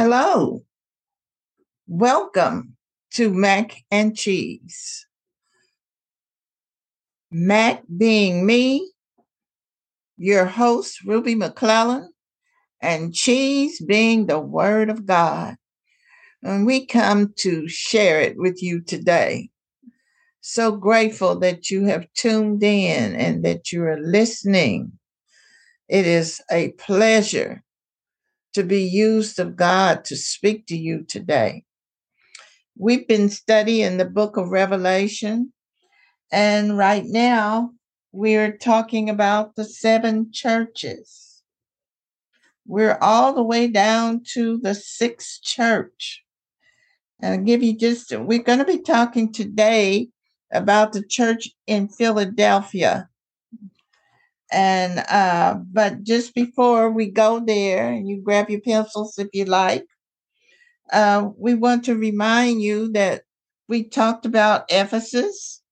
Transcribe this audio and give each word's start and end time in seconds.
Hello. 0.00 0.62
Welcome 1.88 2.76
to 3.14 3.34
Mac 3.34 3.82
and 3.90 4.16
Cheese. 4.16 5.04
Mac 7.32 7.82
being 7.96 8.46
me, 8.46 8.92
your 10.16 10.44
host, 10.44 11.02
Ruby 11.04 11.34
McClellan, 11.34 12.12
and 12.80 13.12
Cheese 13.12 13.82
being 13.84 14.26
the 14.26 14.38
Word 14.38 14.88
of 14.88 15.04
God. 15.04 15.56
And 16.44 16.64
we 16.64 16.86
come 16.86 17.34
to 17.38 17.66
share 17.66 18.20
it 18.20 18.36
with 18.36 18.62
you 18.62 18.80
today. 18.80 19.50
So 20.40 20.76
grateful 20.76 21.40
that 21.40 21.72
you 21.72 21.86
have 21.86 22.06
tuned 22.14 22.62
in 22.62 23.16
and 23.16 23.44
that 23.44 23.72
you 23.72 23.82
are 23.82 23.98
listening. 23.98 24.92
It 25.88 26.06
is 26.06 26.40
a 26.52 26.68
pleasure 26.78 27.64
to 28.58 28.64
be 28.64 28.82
used 28.82 29.38
of 29.38 29.54
God 29.54 30.04
to 30.04 30.16
speak 30.16 30.66
to 30.66 30.76
you 30.76 31.04
today. 31.04 31.62
We've 32.76 33.06
been 33.06 33.28
studying 33.28 33.98
the 33.98 34.04
book 34.04 34.36
of 34.36 34.48
Revelation, 34.48 35.52
and 36.32 36.76
right 36.76 37.04
now 37.06 37.70
we're 38.10 38.56
talking 38.56 39.08
about 39.08 39.54
the 39.54 39.64
seven 39.64 40.32
churches. 40.32 41.40
We're 42.66 42.98
all 43.00 43.32
the 43.32 43.44
way 43.44 43.68
down 43.68 44.24
to 44.32 44.58
the 44.58 44.74
sixth 44.74 45.40
church. 45.44 46.24
And 47.20 47.34
I'll 47.34 47.46
give 47.46 47.62
you 47.62 47.78
just, 47.78 48.10
we're 48.10 48.42
going 48.42 48.58
to 48.58 48.64
be 48.64 48.82
talking 48.82 49.32
today 49.32 50.08
about 50.52 50.92
the 50.92 51.04
church 51.04 51.48
in 51.68 51.86
Philadelphia. 51.86 53.08
And 54.50 55.00
uh, 55.08 55.58
but 55.72 56.02
just 56.04 56.34
before 56.34 56.90
we 56.90 57.10
go 57.10 57.40
there, 57.44 57.92
and 57.92 58.08
you 58.08 58.22
grab 58.22 58.48
your 58.48 58.60
pencils 58.60 59.18
if 59.18 59.28
you 59.32 59.44
like, 59.44 59.84
uh, 60.92 61.28
we 61.36 61.54
want 61.54 61.84
to 61.84 61.96
remind 61.96 62.62
you 62.62 62.90
that 62.92 63.22
we 63.68 63.84
talked 63.84 64.24
about 64.24 64.64
Ephesus, 64.70 65.62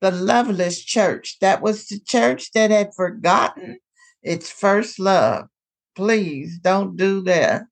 the 0.00 0.10
loveless 0.10 0.82
church. 0.82 1.38
That 1.40 1.62
was 1.62 1.86
the 1.86 2.00
church 2.00 2.52
that 2.52 2.70
had 2.70 2.94
forgotten 2.94 3.78
its 4.22 4.50
first 4.50 4.98
love. 4.98 5.48
Please 5.94 6.58
don't 6.58 6.96
do 6.96 7.22
that. 7.24 7.64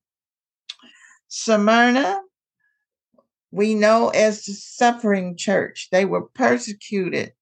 Smyrna, 1.27 2.21
we 3.51 3.73
know 3.73 4.09
as 4.09 4.45
the 4.45 4.53
suffering 4.53 5.35
church. 5.37 5.89
They 5.91 6.05
were 6.05 6.27
persecuted. 6.27 7.33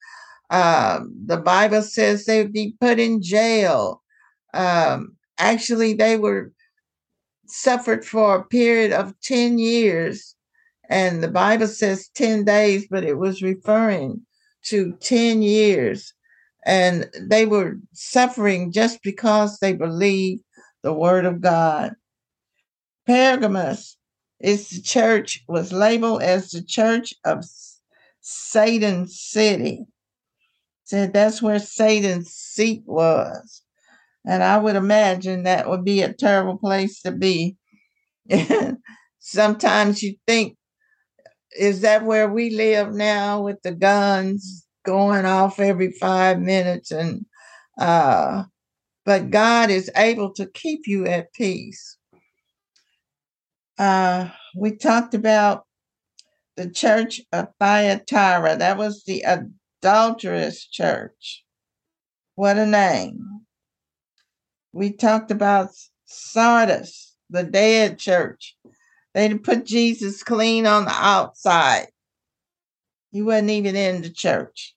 Um, 0.50 1.14
the 1.26 1.38
Bible 1.38 1.82
says 1.82 2.26
they 2.26 2.42
would 2.42 2.54
be 2.54 2.76
put 2.80 3.00
in 3.00 3.22
jail. 3.22 4.02
Um, 4.54 5.16
actually, 5.38 5.94
they 5.94 6.18
were 6.18 6.52
suffered 7.48 8.06
for 8.06 8.36
a 8.36 8.44
period 8.44 8.92
of 8.92 9.20
10 9.22 9.60
years. 9.60 10.36
And 10.90 11.22
the 11.22 11.30
Bible 11.30 11.68
says 11.68 12.10
10 12.16 12.46
days, 12.46 12.88
but 12.90 13.04
it 13.04 13.18
was 13.18 13.44
referring 13.44 14.26
to 14.66 14.94
10 15.02 15.42
years. 15.42 16.14
And 16.66 17.10
they 17.22 17.46
were 17.46 17.78
suffering 17.94 18.72
just 18.72 19.02
because 19.04 19.60
they 19.60 19.74
believed 19.74 20.44
the 20.82 20.94
word 20.94 21.26
of 21.26 21.42
God. 21.42 21.94
Pergamos 23.06 23.98
is 24.40 24.70
the 24.70 24.82
church, 24.82 25.44
was 25.48 25.72
labeled 25.72 26.22
as 26.22 26.52
the 26.52 26.64
church 26.64 27.14
of 27.26 27.44
Satan's 28.22 29.20
city. 29.20 29.86
Said 30.90 31.14
that's 31.14 31.40
where 31.40 31.60
Satan's 31.60 32.32
seat 32.32 32.82
was. 32.88 33.62
And 34.26 34.42
I 34.42 34.58
would 34.58 34.76
imagine 34.76 35.44
that 35.44 35.70
would 35.70 35.86
be 35.86 36.02
a 36.02 36.12
terrible 36.12 36.58
place 36.58 37.04
to 37.04 37.12
be. 37.12 37.58
Sometimes 39.20 40.02
you 40.02 40.16
think, 40.26 40.58
is 41.56 41.82
that 41.82 42.06
where 42.06 42.28
we 42.28 42.50
live 42.50 42.92
now 42.92 43.40
with 43.40 43.62
the 43.62 43.72
guns 43.72 44.66
going 44.84 45.26
off 45.26 45.60
every 45.60 45.92
five 45.92 46.40
minutes? 46.40 46.90
And 46.90 47.28
uh, 47.80 48.46
but 49.06 49.30
God 49.30 49.70
is 49.70 49.92
able 49.96 50.34
to 50.34 50.48
keep 50.48 50.88
you 50.88 51.06
at 51.06 51.32
peace. 51.34 52.00
Uh, 53.78 54.30
we 54.58 54.76
talked 54.76 55.14
about 55.14 55.66
the 56.58 56.68
church 56.68 57.22
of 57.32 57.50
Thyatira. 57.60 58.58
That 58.58 58.80
was 58.80 59.04
the 59.06 59.24
adulterous 59.82 60.68
church. 60.68 61.44
What 62.36 62.58
a 62.58 62.66
name. 62.66 63.42
We 64.72 64.92
talked 64.92 65.32
about 65.32 65.70
Sardis, 66.06 67.16
the 67.30 67.44
dead 67.44 67.98
church. 67.98 68.58
They 69.14 69.34
put 69.36 69.66
Jesus 69.66 70.24
clean 70.24 70.66
on 70.66 70.86
the 70.86 70.94
outside. 70.94 71.88
He 73.12 73.22
wasn't 73.22 73.50
even 73.52 73.76
in 73.76 74.02
the 74.02 74.10
church. 74.10 74.76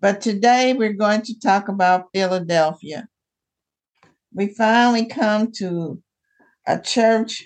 But 0.00 0.20
today 0.20 0.72
we're 0.72 0.94
going 0.94 1.22
to 1.22 1.38
talk 1.38 1.68
about 1.68 2.08
Philadelphia. 2.14 3.08
We 4.32 4.48
finally 4.48 5.06
come 5.06 5.52
to 5.58 6.02
a 6.66 6.80
church 6.80 7.44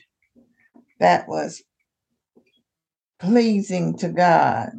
that 1.01 1.29
was 1.29 1.63
pleasing 3.19 3.97
to 3.99 4.09
God. 4.09 4.71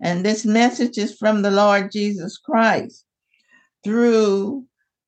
And 0.00 0.24
this 0.24 0.44
message 0.44 0.98
is 0.98 1.16
from 1.16 1.42
the 1.42 1.50
Lord 1.50 1.90
Jesus 1.90 2.38
Christ 2.38 3.04
through 3.82 4.64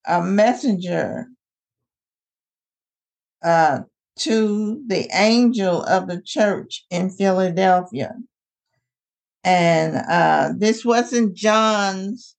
a 0.07 0.23
messenger 0.23 1.27
uh, 3.43 3.81
to 4.21 4.83
the 4.87 5.09
angel 5.13 5.83
of 5.85 6.09
the 6.09 6.21
church 6.23 6.85
in 6.91 7.11
Philadelphia. 7.11 8.15
And 9.45 9.97
uh, 9.97 10.53
this 10.57 10.85
wasn't 10.85 11.35
John's 11.35 12.35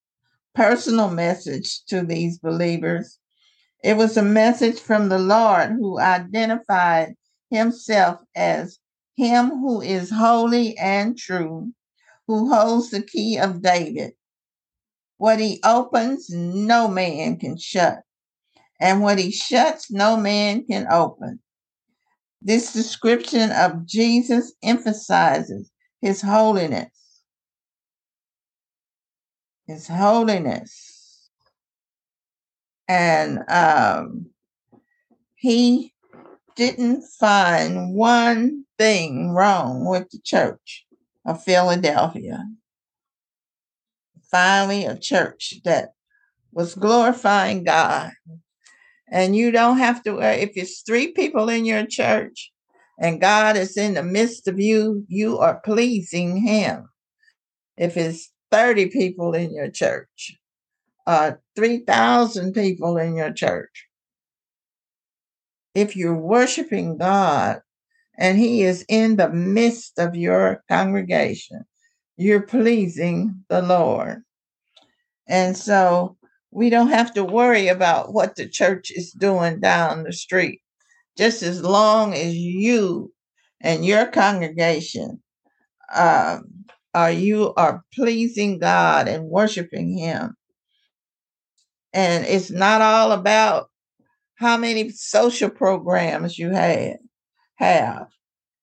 personal 0.56 1.10
message 1.10 1.84
to 1.86 2.02
these 2.02 2.38
believers, 2.38 3.18
it 3.84 3.96
was 3.96 4.18
a 4.18 4.24
message 4.24 4.80
from 4.80 5.08
the 5.08 5.20
Lord 5.20 5.70
who 5.70 6.00
identified 6.00 7.16
himself 7.50 8.20
as 8.36 8.78
him 9.16 9.50
who 9.50 9.82
is 9.82 10.10
holy 10.10 10.78
and 10.78 11.18
true, 11.18 11.72
who 12.30 12.54
holds 12.54 12.92
the 12.92 13.02
key 13.02 13.40
of 13.40 13.64
David 13.64 14.14
what 15.20 15.40
he 15.40 15.60
opens, 15.66 16.30
no 16.30 16.88
man 16.88 17.36
can 17.38 17.58
shut. 17.58 18.04
And 18.80 19.02
what 19.02 19.20
he 19.20 19.32
shuts, 19.32 19.92
no 19.92 20.16
man 20.16 20.66
can 20.66 20.88
open. 20.90 21.42
This 22.42 22.72
description 22.72 23.52
of 23.52 23.86
Jesus 23.86 24.54
emphasizes 24.64 25.70
his 26.02 26.22
holiness. 26.22 27.22
His 29.68 29.90
holiness. 29.90 31.30
And 32.88 33.40
um, 33.50 34.28
he 35.36 35.94
didn't 36.56 37.04
find 37.20 37.94
one 37.94 38.64
thing 38.78 39.32
wrong 39.32 39.86
with 39.86 40.10
the 40.12 40.20
church 40.24 40.86
of 41.30 41.44
Philadelphia 41.44 42.44
finally 44.32 44.86
a 44.86 44.98
church 44.98 45.56
that 45.64 45.90
was 46.52 46.74
glorifying 46.74 47.64
God. 47.64 48.12
And 49.12 49.36
you 49.36 49.52
don't 49.52 49.78
have 49.78 50.04
to, 50.04 50.20
if 50.20 50.52
it's 50.56 50.82
three 50.82 51.12
people 51.12 51.50
in 51.50 51.66
your 51.66 51.86
church 51.86 52.52
and 53.00 53.22
God 53.22 53.58
is 53.58 53.78
in 53.78 53.94
the 53.94 54.04
midst 54.04 54.48
of 54.48 54.60
you, 54.60 55.06
you 55.08 55.38
are 55.38 55.62
pleasing 55.62 56.38
Him. 56.38 56.90
If 57.78 57.96
it's 57.96 58.32
30 58.52 58.88
people 58.90 59.34
in 59.34 59.54
your 59.54 59.70
church, 59.70 60.36
uh, 61.06 61.34
3,000 61.56 62.54
people 62.54 62.98
in 62.98 63.16
your 63.16 63.32
church, 63.32 63.88
if 65.76 65.96
you're 65.96 66.20
worshiping 66.20 66.98
God 66.98 67.62
and 68.20 68.38
He 68.38 68.64
is 68.64 68.86
in 68.90 69.16
the 69.16 69.30
midst 69.30 69.98
of 69.98 70.14
your 70.14 70.62
congregation, 70.70 71.64
you're 72.18 72.42
pleasing 72.42 73.46
the 73.48 73.62
Lord. 73.62 74.22
And 75.28 75.56
so 75.58 76.18
we 76.52 76.70
don't 76.70 76.90
have 76.90 77.14
to 77.14 77.24
worry 77.24 77.70
about 77.70 78.14
what 78.14 78.36
the 78.36 78.48
church 78.48 78.92
is 78.92 79.14
doing 79.14 79.62
down 79.62 80.04
the 80.04 80.12
street. 80.12 80.62
Just 81.18 81.42
as 81.44 81.62
long 81.64 82.14
as 82.14 82.36
you 82.36 83.14
and 83.62 83.86
your 83.86 84.06
congregation 84.08 85.22
um, 85.96 86.66
are 86.94 87.12
you 87.12 87.54
are 87.56 87.84
pleasing 87.94 88.60
God 88.60 89.08
and 89.08 89.30
worshiping 89.30 89.98
Him. 89.98 90.36
And 91.94 92.26
it's 92.26 92.52
not 92.52 92.82
all 92.82 93.14
about 93.14 93.70
how 94.36 94.58
many 94.58 94.90
social 94.90 95.50
programs 95.50 96.38
you 96.38 96.50
have. 96.50 96.98
Have 97.60 98.08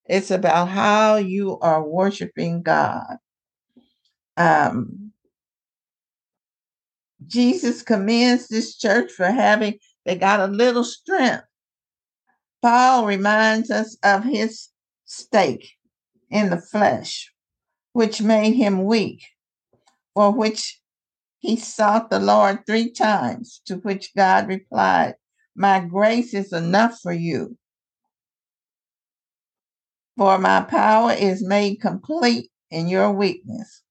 it's 0.09 0.31
about 0.31 0.69
how 0.69 1.17
you 1.17 1.59
are 1.61 1.83
worshiping 1.83 2.63
God. 2.63 3.17
Um, 4.37 5.13
Jesus 7.27 7.83
commends 7.83 8.49
this 8.49 8.77
church 8.77 9.11
for 9.11 9.27
having, 9.27 9.79
they 10.05 10.15
got 10.15 10.41
a 10.41 10.53
little 10.53 10.85
strength. 10.85 11.45
Paul 12.63 13.07
reminds 13.07 13.71
us 13.71 13.97
of 14.03 14.25
his 14.25 14.69
stake 15.05 15.73
in 16.31 16.51
the 16.51 16.61
flesh, 16.61 17.33
which 17.93 18.23
made 18.23 18.53
him 18.53 18.85
weak, 18.85 19.25
for 20.15 20.31
which 20.31 20.81
he 21.39 21.57
sought 21.57 22.11
the 22.11 22.21
Lord 22.21 22.65
three 22.67 22.91
times, 22.91 23.61
to 23.67 23.77
which 23.77 24.15
God 24.17 24.49
replied, 24.49 25.15
My 25.55 25.81
grace 25.81 26.35
is 26.35 26.53
enough 26.53 27.01
for 27.01 27.13
you, 27.13 27.57
for 30.17 30.39
my 30.39 30.63
power 30.63 31.13
is 31.13 31.47
made 31.47 31.81
complete 31.81 32.51
in 32.71 32.89
your 32.89 33.13
weakness. 33.13 33.83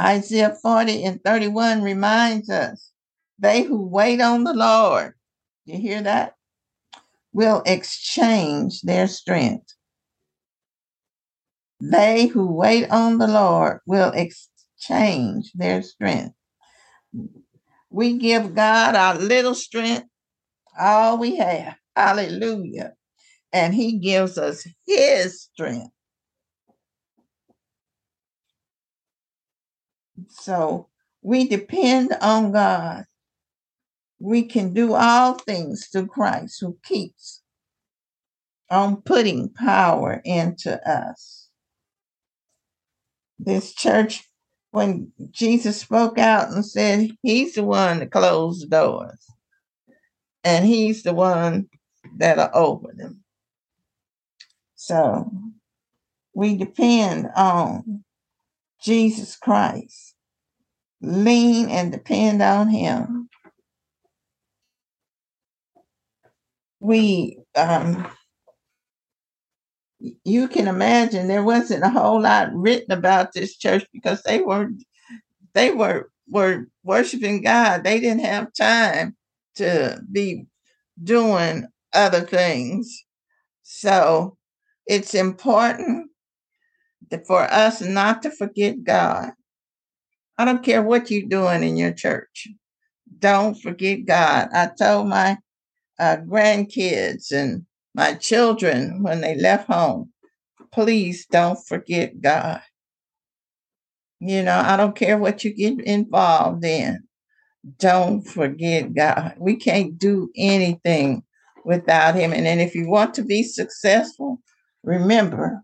Isaiah 0.00 0.56
40 0.60 1.04
and 1.04 1.22
31 1.24 1.82
reminds 1.82 2.50
us 2.50 2.92
they 3.38 3.62
who 3.62 3.86
wait 3.86 4.20
on 4.20 4.44
the 4.44 4.54
Lord, 4.54 5.14
you 5.64 5.78
hear 5.78 6.02
that? 6.02 6.34
Will 7.32 7.62
exchange 7.66 8.82
their 8.82 9.06
strength. 9.06 9.74
They 11.80 12.26
who 12.26 12.52
wait 12.52 12.90
on 12.90 13.18
the 13.18 13.28
Lord 13.28 13.80
will 13.86 14.12
exchange 14.12 15.52
their 15.54 15.82
strength. 15.82 16.34
We 17.90 18.18
give 18.18 18.54
God 18.54 18.96
our 18.96 19.16
little 19.16 19.54
strength, 19.54 20.08
all 20.78 21.18
we 21.18 21.36
have. 21.36 21.76
Hallelujah. 21.94 22.94
And 23.52 23.74
He 23.74 23.98
gives 23.98 24.38
us 24.38 24.66
His 24.86 25.42
strength. 25.42 25.92
So 30.28 30.88
we 31.22 31.48
depend 31.48 32.14
on 32.20 32.52
God. 32.52 33.04
We 34.20 34.42
can 34.42 34.74
do 34.74 34.94
all 34.94 35.34
things 35.34 35.86
through 35.86 36.08
Christ 36.08 36.58
who 36.60 36.76
keeps 36.82 37.42
on 38.70 39.02
putting 39.02 39.48
power 39.50 40.20
into 40.24 40.80
us. 40.88 41.48
This 43.38 43.72
church, 43.72 44.28
when 44.72 45.12
Jesus 45.30 45.80
spoke 45.80 46.18
out 46.18 46.50
and 46.50 46.66
said, 46.66 47.10
He's 47.22 47.54
the 47.54 47.64
one 47.64 48.00
that 48.00 48.10
closed 48.10 48.68
doors, 48.70 49.24
and 50.42 50.66
He's 50.66 51.02
the 51.04 51.14
one 51.14 51.68
that'll 52.16 52.50
open 52.52 52.96
them. 52.96 53.24
So 54.80 55.28
we 56.34 56.56
depend 56.56 57.28
on 57.36 58.04
Jesus 58.80 59.34
Christ. 59.36 60.14
Lean 61.02 61.68
and 61.68 61.90
depend 61.90 62.40
on 62.42 62.68
Him. 62.68 63.28
We, 66.78 67.40
um, 67.56 68.06
you 69.98 70.46
can 70.46 70.68
imagine 70.68 71.26
there 71.26 71.42
wasn't 71.42 71.82
a 71.82 71.90
whole 71.90 72.22
lot 72.22 72.54
written 72.54 72.92
about 72.92 73.32
this 73.32 73.56
church 73.56 73.84
because 73.92 74.22
they 74.22 74.40
were 74.40 74.70
they 75.54 75.72
were 75.72 76.08
were 76.28 76.68
worshiping 76.84 77.42
God. 77.42 77.82
They 77.82 77.98
didn't 77.98 78.24
have 78.24 78.52
time 78.54 79.16
to 79.56 80.00
be 80.12 80.46
doing 81.02 81.66
other 81.92 82.20
things. 82.20 83.04
So 83.64 84.37
it's 84.88 85.14
important 85.14 86.10
for 87.26 87.42
us 87.42 87.80
not 87.80 88.22
to 88.22 88.30
forget 88.30 88.82
God. 88.82 89.30
I 90.38 90.44
don't 90.44 90.64
care 90.64 90.82
what 90.82 91.10
you're 91.10 91.28
doing 91.28 91.62
in 91.62 91.76
your 91.76 91.92
church. 91.92 92.48
Don't 93.18 93.54
forget 93.54 94.06
God. 94.06 94.48
I 94.52 94.70
told 94.78 95.08
my 95.08 95.38
uh, 95.98 96.16
grandkids 96.18 97.32
and 97.32 97.66
my 97.94 98.14
children 98.14 99.02
when 99.02 99.20
they 99.20 99.36
left 99.36 99.66
home, 99.68 100.12
please 100.72 101.26
don't 101.26 101.58
forget 101.66 102.20
God. 102.20 102.62
You 104.20 104.42
know, 104.42 104.58
I 104.58 104.76
don't 104.76 104.96
care 104.96 105.18
what 105.18 105.44
you 105.44 105.52
get 105.52 105.80
involved 105.80 106.64
in. 106.64 107.02
Don't 107.78 108.22
forget 108.22 108.94
God. 108.94 109.34
We 109.38 109.56
can't 109.56 109.98
do 109.98 110.30
anything 110.36 111.22
without 111.64 112.14
Him. 112.14 112.32
And 112.32 112.46
then 112.46 112.60
if 112.60 112.74
you 112.74 112.88
want 112.88 113.14
to 113.14 113.24
be 113.24 113.42
successful, 113.42 114.40
remember 114.82 115.62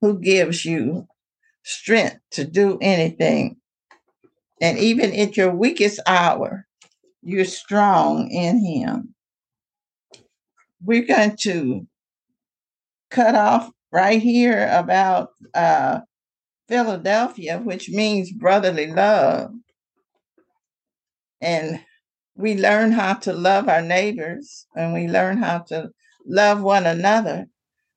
who 0.00 0.18
gives 0.18 0.64
you 0.64 1.06
strength 1.62 2.18
to 2.32 2.44
do 2.44 2.78
anything. 2.80 3.56
And 4.60 4.78
even 4.78 5.14
at 5.14 5.36
your 5.36 5.54
weakest 5.54 6.00
hour, 6.06 6.66
you're 7.22 7.44
strong 7.44 8.30
in 8.30 8.64
Him. 8.64 9.14
We're 10.82 11.04
going 11.04 11.36
to 11.40 11.86
cut 13.10 13.34
off 13.34 13.70
right 13.92 14.20
here 14.20 14.68
about 14.72 15.30
uh, 15.54 16.00
Philadelphia, 16.68 17.58
which 17.58 17.88
means 17.88 18.32
brotherly 18.32 18.86
love. 18.86 19.52
And 21.40 21.80
we 22.34 22.56
learn 22.56 22.92
how 22.92 23.14
to 23.14 23.32
love 23.32 23.68
our 23.68 23.82
neighbors 23.82 24.66
and 24.76 24.92
we 24.92 25.08
learn 25.08 25.38
how 25.38 25.58
to 25.58 25.90
love 26.28 26.62
one 26.62 26.86
another. 26.86 27.46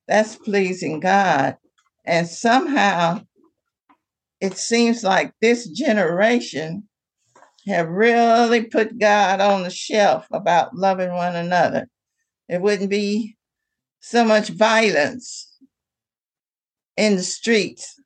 That's 0.08 0.36
pleasing 0.36 1.00
God. 1.00 1.56
And 2.04 2.26
somehow 2.26 3.22
it 4.40 4.58
seems 4.58 5.04
like 5.04 5.32
this 5.40 5.68
generation 5.68 6.88
have 7.68 7.88
really 7.88 8.64
put 8.64 8.98
God 8.98 9.40
on 9.40 9.62
the 9.62 9.70
shelf 9.70 10.26
about 10.32 10.74
loving 10.74 11.12
one 11.12 11.36
another. 11.36 11.86
It 12.48 12.60
wouldn't 12.60 12.90
be 12.90 13.36
so 14.00 14.24
much 14.24 14.48
violence 14.48 15.48
in 16.96 17.14
the 17.16 17.22
streets 17.22 18.00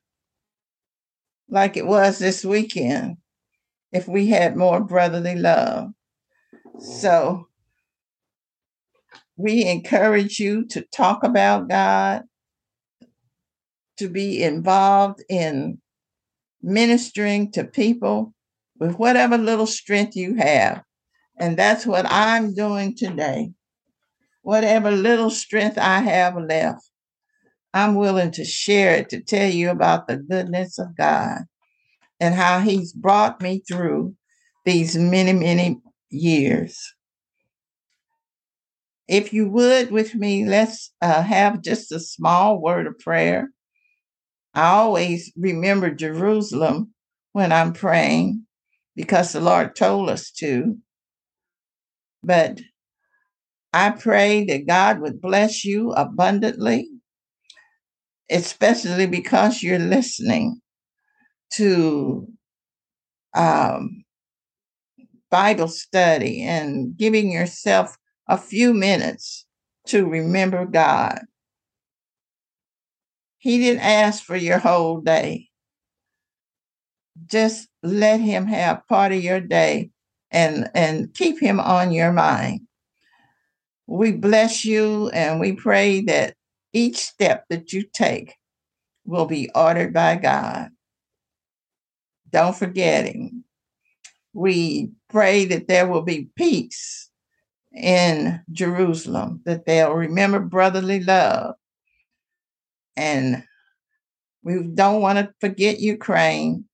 like 1.49 1.75
it 1.75 1.87
was 1.87 2.19
this 2.19 2.45
weekend 2.45 3.17
if 3.91 4.07
we 4.07 4.27
had 4.27 4.55
more 4.55 4.79
brotherly 4.79 5.35
love. 5.35 5.89
So 6.79 7.46
we 9.37 9.65
encourage 9.65 10.39
you 10.39 10.65
to 10.65 10.81
talk 10.81 11.23
about 11.23 11.69
God, 11.69 12.23
to 13.97 14.09
be 14.09 14.43
involved 14.43 15.23
in 15.29 15.79
ministering 16.61 17.51
to 17.51 17.63
people 17.63 18.33
with 18.79 18.95
whatever 18.95 19.37
little 19.37 19.67
strength 19.67 20.15
you 20.15 20.35
have. 20.35 20.83
And 21.39 21.55
that's 21.55 21.85
what 21.85 22.05
I'm 22.09 22.53
doing 22.53 22.95
today. 22.95 23.51
Whatever 24.41 24.91
little 24.91 25.29
strength 25.29 25.77
I 25.77 25.99
have 25.99 26.35
left, 26.35 26.89
I'm 27.73 27.95
willing 27.95 28.31
to 28.31 28.45
share 28.45 28.95
it 28.95 29.09
to 29.09 29.21
tell 29.21 29.49
you 29.49 29.69
about 29.69 30.07
the 30.07 30.17
goodness 30.17 30.79
of 30.79 30.97
God 30.97 31.41
and 32.19 32.33
how 32.33 32.59
He's 32.59 32.91
brought 32.91 33.41
me 33.41 33.61
through 33.67 34.15
these 34.65 34.97
many, 34.97 35.33
many 35.33 35.79
years. 36.09 36.95
If 39.07 39.31
you 39.31 39.49
would 39.49 39.91
with 39.91 40.15
me, 40.15 40.45
let's 40.45 40.91
uh, 41.01 41.21
have 41.21 41.61
just 41.61 41.91
a 41.91 41.99
small 41.99 42.61
word 42.61 42.87
of 42.87 42.99
prayer. 42.99 43.49
I 44.53 44.69
always 44.69 45.31
remember 45.37 45.91
Jerusalem 45.91 46.93
when 47.31 47.51
I'm 47.51 47.73
praying 47.73 48.45
because 48.95 49.31
the 49.31 49.39
Lord 49.39 49.75
told 49.75 50.09
us 50.09 50.31
to. 50.39 50.77
But 52.23 52.59
I 53.71 53.91
pray 53.91 54.43
that 54.45 54.67
God 54.67 54.99
would 54.99 55.21
bless 55.21 55.63
you 55.63 55.91
abundantly, 55.91 56.89
especially 58.29 59.05
because 59.05 59.61
you're 59.61 59.79
listening 59.79 60.59
to 61.53 62.27
um, 63.35 64.03
Bible 65.29 65.67
study 65.67 66.41
and 66.41 66.97
giving 66.97 67.31
yourself 67.31 67.95
a 68.27 68.37
few 68.37 68.73
minutes 68.73 69.45
to 69.87 70.05
remember 70.05 70.65
God. 70.65 71.19
He 73.37 73.59
didn't 73.59 73.81
ask 73.81 74.23
for 74.23 74.35
your 74.35 74.57
whole 74.57 74.99
day. 74.99 75.49
Just 77.25 77.69
let 77.83 78.19
him 78.19 78.47
have 78.47 78.87
part 78.87 79.11
of 79.11 79.23
your 79.23 79.39
day 79.39 79.91
and 80.31 80.69
and 80.73 81.13
keep 81.13 81.39
him 81.39 81.59
on 81.59 81.91
your 81.91 82.11
mind. 82.11 82.61
We 83.87 84.11
bless 84.11 84.65
you 84.65 85.09
and 85.09 85.39
we 85.39 85.53
pray 85.53 86.01
that 86.01 86.35
each 86.73 86.97
step 86.97 87.45
that 87.49 87.71
you 87.71 87.83
take 87.93 88.35
will 89.05 89.25
be 89.25 89.49
ordered 89.55 89.93
by 89.93 90.17
God. 90.17 90.69
Don't 92.29 92.55
forget 92.55 93.05
him. 93.05 93.45
We 94.33 94.91
pray 95.09 95.45
that 95.45 95.67
there 95.67 95.87
will 95.87 96.01
be 96.01 96.29
peace 96.35 97.06
in 97.73 98.41
Jerusalem, 98.51 99.41
that 99.45 99.65
they'll 99.65 99.93
remember 99.93 100.39
brotherly 100.39 101.01
love. 101.01 101.55
And 102.95 103.43
we 104.43 104.63
don't 104.63 105.01
want 105.01 105.19
to 105.19 105.33
forget 105.39 105.79
Ukraine. 105.79 106.65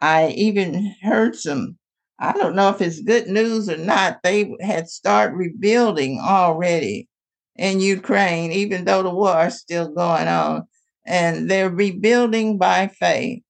I 0.00 0.28
even 0.28 0.94
heard 1.02 1.36
some 1.36 1.78
I 2.18 2.32
don't 2.32 2.56
know 2.56 2.70
if 2.70 2.80
it's 2.80 3.00
good 3.00 3.28
news 3.28 3.68
or 3.68 3.76
not. 3.76 4.18
They 4.22 4.52
had 4.60 4.88
started 4.88 5.36
rebuilding 5.36 6.18
already 6.20 7.08
in 7.54 7.80
Ukraine, 7.80 8.50
even 8.50 8.84
though 8.84 9.02
the 9.02 9.10
war 9.10 9.46
is 9.46 9.58
still 9.58 9.88
going 9.88 10.26
on. 10.26 10.66
And 11.06 11.48
they're 11.48 11.70
rebuilding 11.70 12.58
by 12.58 12.88
faith. 12.88 13.42